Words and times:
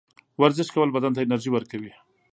ورزش 0.41 0.67
کول 0.75 0.89
بدن 0.95 1.11
ته 1.15 1.21
انرژي 1.21 1.49
ورکوي. 1.53 1.93